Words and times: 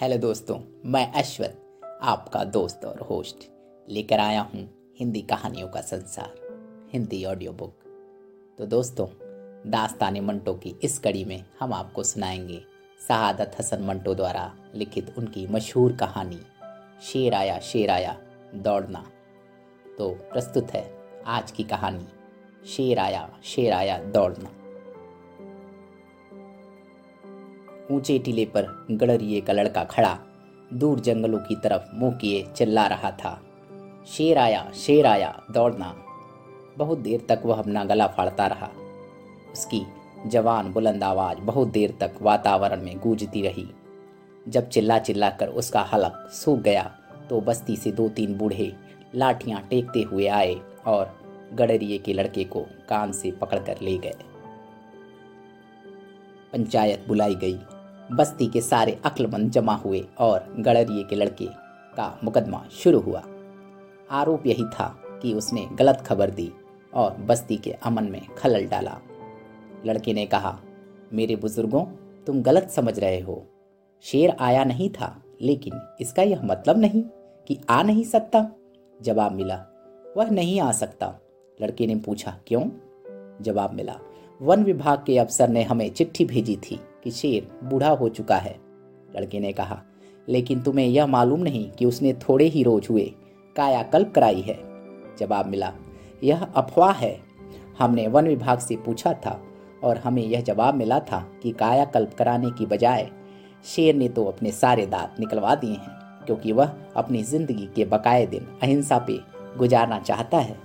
Hello 0.00 0.16
दोस्तों, 0.16 0.58
मैं 0.84 1.12
अश्वत 1.12 1.60
आपका 2.02 2.42
दोस्त 2.44 2.84
और 2.84 2.98
होस्ट। 3.00 3.36
लेकर 3.88 4.20
आया 4.20 4.40
हूँ 4.40 4.64
हिंदी 4.98 5.20
कहानियों 5.20 5.68
का 5.68 5.80
संसार, 5.80 6.34
हिंदी 6.92 7.24
ऑडियो 7.24 7.52
बुक 7.52 7.74
तो 8.58 8.66
दोस्तों 8.66 9.06
दास्तान 9.70 10.20
मंटो 10.20 10.54
की 10.54 10.74
इस 10.84 10.98
कड़ी 10.98 11.24
में 11.24 11.44
हम 11.60 11.72
आपको 11.72 12.02
सुनाएँगे 12.02 12.60
शहादत 13.08 13.56
हसन 13.58 13.84
मंटो 13.84 14.14
द्वारा 14.14 14.52
लिखित 14.74 15.14
उनकी 15.18 15.46
मशहूर 15.46 15.92
कहानी 15.92 16.40
शेर 17.02 17.34
आया 17.34 17.58
शेर 17.60 17.90
आया 17.90 18.16
दौड़ना। 18.54 19.04
तो 19.98 20.10
प्रस्तुत 20.32 20.70
है 20.70 20.84
आज 21.26 21.50
की 21.50 21.64
कहानी 21.64 22.06
शेर 22.66 22.98
आया 22.98 23.28
शेर 23.44 23.72
आया 23.72 23.98
दौड़ना। 23.98 24.50
ऊँचे 27.90 28.18
टीले 28.18 28.44
पर 28.44 28.86
गड़रिए 28.90 29.40
का 29.40 29.52
लड़का 29.52 29.84
खड़ा, 29.84 30.18
दूर 30.74 31.00
जंगलों 31.00 31.38
की 31.38 31.56
तरफ़ 31.56 31.94
मुँह 31.94 32.12
किए 32.12 32.46
चिल्ला 32.56 32.86
रहा 32.86 33.10
था। 33.10 33.40
शेर 34.06 34.38
आया 34.38 34.70
शेर 34.74 35.06
आया, 35.06 35.42
दौड़ना। 35.50 35.94
बहुत 36.78 36.98
देर 36.98 37.26
तक 37.28 37.42
वह 37.44 37.58
अपना 37.58 37.84
गला 37.84 38.06
फाड़ता 38.06 38.46
रहा। 38.46 38.70
उसकी 39.52 39.82
जवान 40.26 40.72
बुलंद 40.72 41.04
आवाज़ 41.04 41.38
बहुत 41.38 41.68
देर 41.68 41.96
तक 42.00 42.14
वातावरण 42.22 42.82
में 42.82 42.98
गूंजती 42.98 43.42
रही। 43.42 43.66
जब 44.48 44.68
चिल्ला 44.68 44.98
चिल्ला 44.98 45.30
कर 45.30 45.48
उसका 45.48 45.80
हलक 45.82 46.28
सूख 46.32 46.58
गया 46.58 46.82
तो 47.30 47.40
बस्ती 47.40 47.76
से 47.76 47.92
दो 47.92 48.08
तीन 48.08 48.34
बूढ़े 48.38 48.72
लाठियाँ 49.14 49.60
टेकते 49.70 50.02
हुए 50.02 50.26
आए 50.26 50.54
और 50.86 51.16
गडरिए 51.54 51.98
के 51.98 52.12
लड़के 52.12 52.44
को 52.44 52.60
कान 52.88 53.12
से 53.12 53.30
पकड़कर 53.30 53.80
ले 53.82 53.96
गए। 53.98 54.14
पंचायत 56.52 57.04
बुलाई 57.08 57.34
गई। 57.34 57.58
बस्ती 58.12 58.46
के 58.46 58.60
सारे 58.60 59.00
अक्लमंद 59.04 59.50
जमा 59.50 59.74
हुए 59.74 60.06
और 60.18 60.54
गड़रिए 60.58 61.04
के 61.04 61.16
लड़के 61.16 61.46
का 61.96 62.18
मुकदमा 62.24 62.64
शुरू 62.72 63.00
हुआ। 63.00 63.22
आरोप 64.10 64.46
यही 64.46 64.64
था 64.64 65.02
कि 65.22 65.34
उसने 65.34 65.68
गलत 65.72 66.04
खबर 66.06 66.30
दी 66.30 66.52
और 66.94 67.14
बस्ती 67.14 67.56
के 67.56 67.70
अमन 67.70 68.04
में 68.04 68.26
खलल 68.38 68.66
डाला। 68.66 68.98
लड़के 69.86 70.12
ने 70.12 70.26
कहा, 70.26 70.60
मेरे 71.12 71.36
बुज़ुर्गों, 71.36 71.84
तुम 72.24 72.42
गलत 72.42 72.70
समझ 72.70 72.98
रहे 72.98 73.20
हो। 73.20 73.46
शेर 74.02 74.36
आया 74.40 74.64
नहीं 74.64 74.90
था, 74.90 75.22
लेकिन 75.42 75.96
इसका 76.00 76.22
यह 76.22 76.42
मतलब 76.42 76.78
नहीं 76.78 77.02
कि 77.48 77.60
आ 77.70 77.82
नहीं 77.82 78.04
सकता। 78.04 78.50
जवाब 79.02 79.32
मिला, 79.32 79.66
वह 80.16 80.30
नहीं 80.30 80.60
आ 80.60 80.72
सकता। 80.72 81.14
लड़के 81.62 81.86
ने 81.86 81.96
पूछा, 81.96 82.38
क्यों? 82.46 82.70
जवाब 83.42 83.72
मिला, 83.72 83.96
वन 84.42 84.64
विभाग 84.64 85.04
के 85.06 85.18
अफसर 85.18 85.48
ने 85.48 85.62
हमें 85.62 85.90
चिट्ठी 85.90 86.24
भेजी 86.24 86.56
थी। 86.56 86.80
कि 87.06 87.10
शेर 87.12 87.48
बूढ़ा 87.64 87.88
हो 87.90 88.08
चुका 88.08 88.36
है। 88.36 88.54
लड़के 89.10 89.40
ने 89.40 89.52
कहा, 89.52 89.78
लेकिन 90.28 90.60
तुम्हें 90.60 90.86
यह 90.86 91.06
मालूम 91.06 91.40
नहीं 91.40 91.68
कि 91.70 91.84
उसने 91.84 92.12
थोड़े 92.20 92.44
ही 92.44 92.62
रोज 92.62 92.86
हुए, 92.90 93.04
कायाकल्प 93.56 94.10
कराई 94.14 94.40
है। 94.40 94.56
जवाब 95.18 95.46
मिला, 95.46 95.72
यह 96.24 96.42
अफवाह 96.42 96.92
है। 96.92 97.18
हमने 97.78 98.06
वन 98.08 98.26
विभाग 98.26 98.58
से 98.58 98.76
पूछा 98.76 99.12
था 99.16 99.40
और 99.84 99.98
हमें 99.98 100.22
यह 100.22 100.40
जवाब 100.40 100.74
मिला 100.74 100.98
था 101.02 101.20
कि 101.42 101.50
कायाकल्प 101.52 102.14
कराने 102.14 102.50
की 102.50 102.66
बजाय 102.66 103.08
शेर 103.66 103.94
ने 103.94 104.08
तो 104.08 104.24
अपने 104.24 104.52
सारे 104.52 104.86
दांत 104.86 105.20
निकलवा 105.20 105.54
दिए 105.54 105.70
हैं, 105.70 106.24
क्योंकि 106.26 106.52
वह 106.52 106.72
अपनी 106.96 107.22
ज़िंदगी 107.22 107.68
के 107.76 107.84
बकाए 107.84 108.26
दिन 108.26 108.46
अहिंसा 108.62 108.98
पे 108.98 109.18
गुजारना 109.58 109.98
चाहता 110.00 110.38
है। 110.38 110.58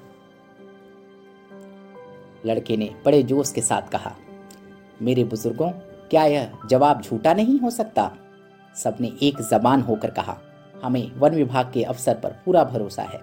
लड़के 2.45 2.77
ने 2.77 2.89
बड़े 3.05 3.23
जोश 3.23 3.51
के 3.51 3.61
साथ 3.61 3.89
कहा, 3.91 4.15
मेरे 5.01 5.23
बुज़ुर्गों 5.23 5.71
क्या 6.11 6.25
यह 6.25 6.51
जवाब 6.69 7.01
झूठा 7.01 7.33
नहीं 7.33 7.59
हो 7.59 7.69
सकता? 7.69 8.11
सबने 8.75 9.11
एक 9.21 9.41
जबान 9.41 9.81
होकर 9.81 10.11
कहा, 10.11 10.37
हमें 10.83 11.11
वन 11.15 11.35
विभाग 11.35 11.71
के 11.73 11.83
अफसर 11.83 12.15
पर 12.15 12.31
पूरा 12.45 12.63
भरोसा 12.63 13.03
है। 13.03 13.19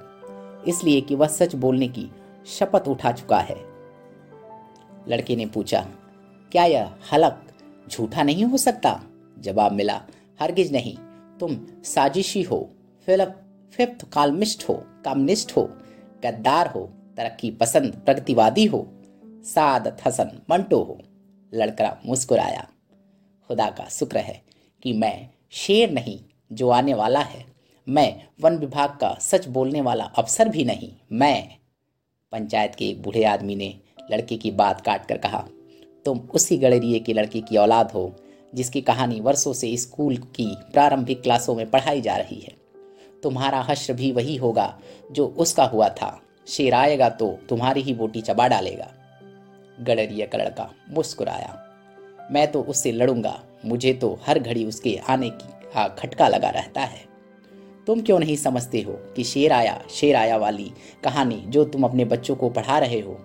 इसलिए 0.69 1.00
कि 1.00 1.15
वह 1.15 1.26
सच 1.26 1.54
बोलने 1.54 1.88
की 1.88 2.10
शपथ 2.47 2.88
उठा 2.88 3.12
चुका 3.12 3.38
है। 3.38 3.56
लड़के 5.09 5.37
ने 5.37 5.47
पूछा, 5.47 5.81
क्या 6.53 6.65
यह 6.65 6.94
हलक 7.12 7.43
झूठा 7.91 8.22
नहीं 8.22 8.44
हो 8.44 8.56
सकता? 8.56 9.00
जवाब 9.38 9.72
मिला, 9.72 10.00
हरगिज 10.41 10.72
नहीं। 10.72 10.97
तुम 11.41 11.56
साजिशी 11.84 12.43
हो 12.43 12.69
फिलप 13.06 13.41
फिफ्थ 13.72 14.09
कालमिस्ट 14.12 14.69
हो, 14.69 14.75
कम्युनिस्ट 15.05 15.56
हो, 15.56 15.62
गद्दार 16.25 16.69
हो, 16.69 16.88
तरक्की 17.16 17.50
पसंद, 17.50 17.94
प्रगतिवादी 18.05 18.66
हो 18.66 18.87
सादत 19.25 19.97
हसन 20.06 20.31
मंटो 20.50 20.82
हो। 20.82 20.99
लड़का 21.55 21.97
मुस्कुराया। 22.06 22.66
खुदा 23.49 23.69
का 23.71 23.89
शुक्र 23.89 24.19
है 24.19 24.41
कि 24.83 24.93
मैं 24.93 25.29
शेर 25.51 25.91
नहीं, 25.91 26.19
जो 26.53 26.69
आने 26.71 26.95
वाला 26.95 27.21
है। 27.21 27.45
मैं 27.87 28.23
वन 28.41 28.57
विभाग 28.57 28.91
का 28.91 29.17
सच 29.21 29.47
बोलने 29.49 29.81
वाला 29.81 30.05
अफसर 30.05 30.49
भी 30.49 30.65
नहीं। 30.65 30.93
मैं 31.13 31.49
पंचायत 32.33 32.75
के 32.75 32.89
एक 32.89 33.03
बूढ़े 33.03 33.25
आदमी 33.25 33.57
ने 33.57 33.75
लड़के 34.11 34.37
की 34.37 34.51
बात 34.51 34.81
काट 34.81 35.07
कर 35.07 35.19
कहा, 35.19 35.45
तुम 36.05 36.19
उसी 36.35 36.57
गड़रिए 36.57 36.99
के 36.99 37.13
लड़के 37.13 37.41
की 37.41 37.57
औलाद 37.57 37.91
हो, 37.91 38.15
जिसकी 38.55 38.81
कहानी 38.81 39.21
वर्षों 39.21 39.53
से 39.53 39.77
स्कूल 39.77 40.17
की 40.17 40.47
प्रारंभिक 40.73 41.23
क्लासों 41.23 41.55
में 41.55 41.71
पढ़ाई 41.71 42.01
जा 42.01 42.17
रही 42.17 42.41
है। 42.41 42.57
तुम्हारा 43.23 43.61
हश्र 43.61 43.93
भी 43.93 44.13
वही 44.13 44.37
होगा 44.37 44.79
जो 45.13 45.27
उसका 45.27 45.65
हुआ 45.65 45.89
था। 45.89 46.21
शेर 46.49 46.75
आएगा 46.75 47.09
तो 47.09 47.39
तुम्हारी 47.49 47.81
ही 47.81 47.95
बोटी 47.95 48.21
चबा 48.21 48.49
डालेगा। 48.49 48.93
गडरिया 49.81 50.27
का 50.27 50.39
लड़का 50.39 50.71
मुस्कुराया। 50.91 51.68
मैं 52.31 52.50
तो 52.53 52.62
उससे 52.62 52.93
लड़ूँगा। 52.93 53.39
मुझे 53.65 53.93
तो 53.93 54.19
हर 54.27 54.39
घड़ी 54.39 54.65
उसके 54.65 54.97
आने 55.09 55.31
की 55.31 55.49
खटका 55.99 56.28
लगा 56.28 56.50
रहता 56.50 56.81
है। 56.81 57.06
तुम 57.87 58.00
क्यों 58.00 58.19
नहीं 58.19 58.37
समझते 58.37 58.81
हो 58.81 58.93
कि 59.16 59.25
शेर 59.25 59.53
आया 59.53 59.81
शेर 59.91 60.16
आया 60.16 60.37
वाली 60.37 60.71
कहानी 61.05 61.37
जो 61.49 61.65
तुम 61.65 61.84
अपने 61.84 62.05
बच्चों 62.05 62.37
को 62.37 62.49
पढ़ा 62.50 62.78
रहे 62.78 63.00
हो? 63.00 63.19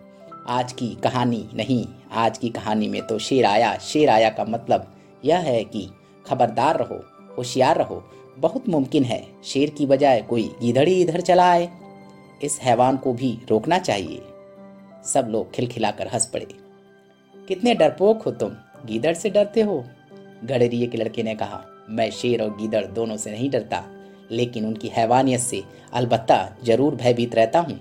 आज 0.47 0.73
की 0.73 0.87
कहानी 1.03 1.47
नहीं, 1.53 1.85
आज 2.11 2.37
की 2.37 2.49
कहानी 2.49 2.87
में 2.87 3.01
तो 3.07 3.19
शेर 3.19 3.45
आया 3.45 3.77
शेर 3.77 4.09
आया 4.09 4.29
का 4.29 4.45
मतलब 4.45 4.93
यह 5.25 5.39
है 5.39 5.63
कि 5.63 5.87
खबरदार 6.25 6.77
रहो, 6.77 6.99
होशियार 7.37 7.77
रहो, 7.77 8.03
बहुत 8.37 8.69
मुमकिन 8.69 9.03
है 9.03 9.25
शेर 9.43 9.69
की 9.69 9.85
बजाय 9.85 10.21
कोई 10.21 10.49
गीधड़ 10.61 10.87
इधर 10.89 11.21
चला 11.21 11.49
आए। 11.51 11.69
इस 12.43 12.59
हैवान 12.61 12.97
को 12.97 13.13
भी 13.13 13.37
रोकना 13.49 13.77
चाहिए। 13.79 14.21
सब 15.05 15.27
लोग 15.29 15.51
खिलखिलाकर 15.53 16.07
हंस 16.07 16.25
पड़े। 16.25 16.47
कितने 17.35 17.73
डरपोक 17.73 18.21
हो 18.21 18.31
तुम 18.31 18.55
गीदड़ 18.85 19.13
से 19.13 19.29
डरते 19.29 19.61
हो? 19.61 19.83
गडरिए 20.43 20.87
के 20.87 20.97
लड़के 20.97 21.23
ने 21.23 21.35
कहा, 21.35 21.63
मैं 21.89 22.09
शेर 22.11 22.41
और 22.43 22.55
गीदड़ 22.57 22.85
दोनों 22.85 23.17
से 23.17 23.31
नहीं 23.31 23.49
डरता, 23.49 23.83
लेकिन 24.31 24.65
उनकी 24.65 24.87
हैवानियत 24.87 25.39
से 25.39 25.63
अलबत्ता 25.93 26.55
ज़रूर 26.63 26.95
भयभीत 26.95 27.35
रहता 27.35 27.59
हूँ 27.59 27.79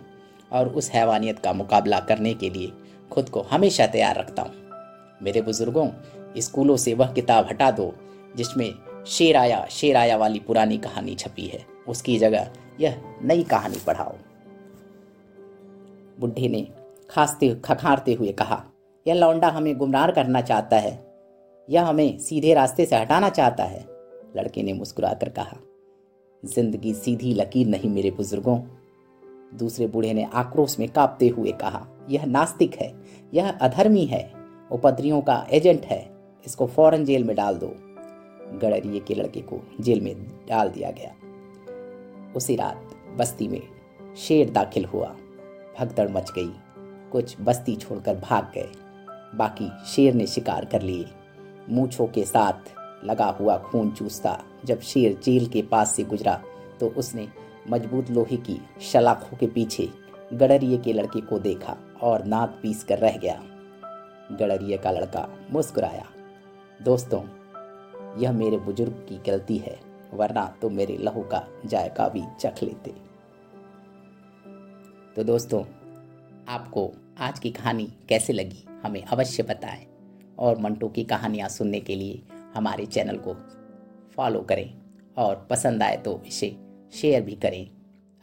और 0.53 0.69
उस 0.69 0.91
हैवानियत 0.91 1.39
का 1.39 1.53
मुकाबला 1.53 2.01
करने 2.01 2.35
के 2.35 2.51
लिए 2.51 2.73
खुद 3.11 3.29
को 3.29 3.41
हमेशा 3.43 3.87
तैयार 3.87 4.19
रखता 4.19 4.43
हूँ। 4.43 4.55
मेरे 5.23 5.43
बुज़ुर्गों, 5.43 5.89
स्कूलों 6.39 6.77
से 6.77 6.95
वह 6.95 7.13
किताब 7.13 7.47
हटा 7.47 7.71
दो, 7.71 7.95
जिसमें 8.37 8.75
शेर 9.07 9.37
आया 9.37 9.67
शेर 9.71 9.97
आया 9.97 10.17
वाली 10.17 10.39
पुरानी 10.39 10.79
कहानी 10.79 11.15
छपी 11.15 11.47
है। 11.47 11.65
उसकी 11.89 12.19
जगह 12.19 12.51
यह 12.81 13.01
नई 13.23 13.43
कहानी 13.43 13.79
पढ़ाओ। 13.87 14.17
बुढ़े 16.21 16.49
ने 16.49 16.67
खांसते, 17.11 17.55
खखारते 17.65 18.13
हुए 18.15 18.33
कहा 18.33 18.65
यह 19.07 19.15
लौंडा 19.15 19.49
हमें 19.49 19.77
गुमराह 19.79 20.11
करना 20.11 20.41
चाहता 20.41 20.77
है 20.77 21.13
यह 21.69 21.87
हमें 21.87 22.19
सीधे 22.19 22.55
रास्ते 22.55 22.85
से 22.87 22.97
हटाना 22.97 23.29
चाहता 23.29 23.65
है? 23.65 23.87
लड़के 24.37 24.63
ने 24.63 24.73
मुस्कुराकर 24.73 25.29
कहा, 25.29 25.57
ज़िंदगी 26.45 26.95
सीधी 26.95 27.35
लकीर 27.35 27.67
नहीं 27.67 27.91
मेरे 27.91 28.11
बुज़ुर्गों। 28.11 28.59
दूसरे 29.59 29.87
बूढ़े 29.87 30.13
ने 30.13 30.25
आक्रोश 30.35 30.79
में 30.79 30.89
कांपते 30.89 31.29
हुए 31.29 31.53
कहा, 31.53 31.87
यह 32.11 32.25
नास्तिक 32.25 32.75
है, 32.75 32.93
यह 33.35 33.51
अधर्मी 33.51 34.05
है, 34.05 34.33
उपद्रियों 34.73 35.21
का 35.21 35.47
एजेंट 35.51 35.85
है, 35.85 36.11
इसको 36.47 36.67
फ़ौरन 36.67 37.05
जेल 37.05 37.25
में 37.25 37.37
डाल 37.37 37.57
दो। 37.57 37.75
गड़रिए 38.59 39.01
के 39.01 39.15
लड़के 39.15 39.41
को 39.41 39.61
जेल 39.81 40.01
में 40.01 40.27
डाल 40.49 40.69
दिया 40.69 40.91
गया। 40.91 41.15
उसी 42.37 42.57
रात 42.57 42.91
बस्ती 43.17 43.49
में 43.49 43.61
शेर 44.17 44.51
दाखिल 44.51 44.85
हुआ। 44.85 45.17
भगदड़ 45.79 46.09
मच 46.09 46.31
गई। 46.31 46.53
कुछ 47.13 47.37
बस्ती 47.41 47.77
छोड़कर 47.77 48.15
भाग 48.15 48.53
गए। 48.55 48.69
बाकी 49.33 49.71
शेर 49.87 50.15
ने 50.15 50.27
शिकार 50.27 50.65
कर 50.65 50.83
लिए। 50.83 51.07
मूछों 51.71 52.07
के 52.07 52.25
साथ 52.25 53.05
लगा 53.05 53.27
हुआ 53.31 53.57
खून 53.61 53.91
चूसता, 53.91 54.39
जब 54.65 54.81
शेर 54.81 55.19
जेल 55.25 55.47
के 55.47 55.63
पास 55.63 55.95
से 55.97 56.05
गुजरा 56.05 56.35
तो 56.81 56.89
उसने 56.89 57.29
मज़बूत 57.71 58.11
लोहे 58.11 58.37
की 58.39 58.59
शलाखों 58.83 59.37
के 59.37 59.47
पीछे 59.47 59.89
गडरिए 60.33 60.79
के 60.79 60.93
लड़के 60.93 61.21
को 61.21 61.39
देखा 61.39 61.77
और 62.03 62.25
नाक 62.25 62.59
पीस 62.63 62.85
कर 62.85 62.99
रह 62.99 63.17
गया। 63.17 63.41
गडरिए 64.33 64.77
का 64.77 64.91
लड़का 64.91 65.29
मुस्कुराया, 65.51 66.05
दोस्तों, 66.81 67.23
यह 68.21 68.33
मेरे 68.33 68.57
बुज़ुर्ग 68.59 69.05
की 69.09 69.21
गलती 69.27 69.57
है, 69.59 69.79
वरना 70.15 70.47
तो 70.63 70.71
मेरे 70.71 70.97
लहू 70.99 71.23
का 71.25 71.47
जायका 71.67 72.09
भी 72.09 72.23
चख 72.41 72.63
लेते। 72.63 72.95
तो 75.17 75.25
दोस्तों 75.25 75.63
आपको 76.53 76.93
आज 77.19 77.39
की 77.39 77.51
कहानी 77.51 77.85
कैसे 78.09 78.33
लगी, 78.33 78.65
हमें 78.83 79.03
अवश्य 79.03 79.43
बताएँ। 79.43 79.87
और 80.39 80.59
मंटो 80.59 80.89
की 80.89 81.05
कहानियाँ 81.05 81.49
सुनने 81.49 81.81
के 81.81 81.95
लिए 81.95 82.23
हमारे 82.55 82.87
चैनल 82.87 83.17
को 83.17 83.35
फॉलो 84.17 84.41
करें 84.41 84.75
और 85.17 85.47
पसंद 85.51 85.83
आए 85.83 85.97
तो 85.97 86.23
इसे 86.27 86.57
शेयर 86.93 87.23
भी 87.23 87.35
करें। 87.35 87.71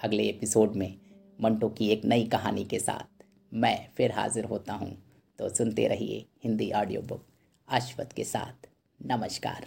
अगले 0.03 0.23
एपिसोड 0.23 0.75
में 0.75 0.97
मंटो 1.41 1.69
की 1.69 1.89
एक 1.89 2.05
नई 2.05 2.25
कहानी 2.25 2.63
के 2.63 2.79
साथ 2.79 3.25
मैं 3.53 3.89
फिर 3.97 4.11
हाजिर 4.11 4.45
होता 4.45 4.73
हूँ। 4.73 4.91
तो 5.39 5.49
सुनते 5.49 5.87
रहिए 5.87 6.25
हिंदी 6.43 6.71
ऑडियो 6.71 7.01
बुक 7.01 7.25
अश्वत 7.69 8.13
के 8.13 8.23
साथ। 8.23 8.69
नमस्कार। 8.99 9.65